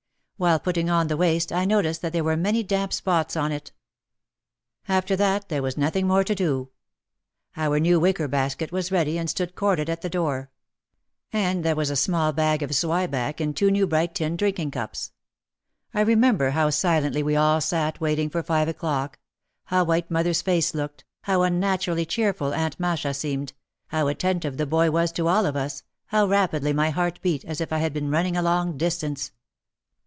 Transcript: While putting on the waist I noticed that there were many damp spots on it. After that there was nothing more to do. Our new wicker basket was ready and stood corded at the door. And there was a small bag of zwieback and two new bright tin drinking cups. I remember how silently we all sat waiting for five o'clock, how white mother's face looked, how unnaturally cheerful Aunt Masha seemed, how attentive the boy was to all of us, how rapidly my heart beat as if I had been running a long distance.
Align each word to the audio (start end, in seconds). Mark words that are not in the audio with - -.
While 0.37 0.59
putting 0.59 0.89
on 0.89 1.05
the 1.05 1.17
waist 1.17 1.51
I 1.51 1.65
noticed 1.65 2.01
that 2.01 2.13
there 2.13 2.23
were 2.23 2.35
many 2.35 2.63
damp 2.63 2.93
spots 2.93 3.35
on 3.37 3.51
it. 3.51 3.71
After 4.87 5.15
that 5.15 5.49
there 5.49 5.61
was 5.61 5.77
nothing 5.77 6.07
more 6.07 6.23
to 6.23 6.33
do. 6.33 6.71
Our 7.55 7.79
new 7.79 7.99
wicker 7.99 8.27
basket 8.27 8.71
was 8.71 8.91
ready 8.91 9.19
and 9.19 9.29
stood 9.29 9.53
corded 9.53 9.87
at 9.87 10.01
the 10.01 10.09
door. 10.09 10.49
And 11.31 11.63
there 11.63 11.75
was 11.75 11.91
a 11.91 11.95
small 11.95 12.33
bag 12.33 12.63
of 12.63 12.71
zwieback 12.73 13.39
and 13.39 13.55
two 13.55 13.69
new 13.69 13.85
bright 13.85 14.15
tin 14.15 14.35
drinking 14.35 14.71
cups. 14.71 15.11
I 15.93 16.01
remember 16.01 16.49
how 16.49 16.71
silently 16.71 17.21
we 17.21 17.35
all 17.35 17.61
sat 17.61 18.01
waiting 18.01 18.31
for 18.31 18.41
five 18.41 18.67
o'clock, 18.67 19.19
how 19.65 19.83
white 19.83 20.09
mother's 20.09 20.41
face 20.41 20.73
looked, 20.73 21.05
how 21.21 21.43
unnaturally 21.43 22.07
cheerful 22.07 22.51
Aunt 22.51 22.79
Masha 22.79 23.13
seemed, 23.13 23.53
how 23.89 24.07
attentive 24.07 24.57
the 24.57 24.65
boy 24.65 24.89
was 24.89 25.11
to 25.11 25.27
all 25.27 25.45
of 25.45 25.55
us, 25.55 25.83
how 26.07 26.25
rapidly 26.25 26.73
my 26.73 26.89
heart 26.89 27.19
beat 27.21 27.45
as 27.45 27.61
if 27.61 27.71
I 27.71 27.77
had 27.77 27.93
been 27.93 28.09
running 28.09 28.35
a 28.35 28.41
long 28.41 28.75
distance. 28.75 29.33